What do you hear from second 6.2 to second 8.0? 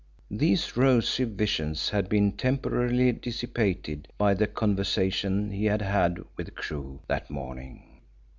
with Crewe that morning.